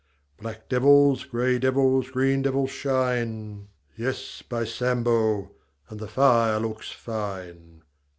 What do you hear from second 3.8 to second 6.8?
Yes, by Sambo, And the fire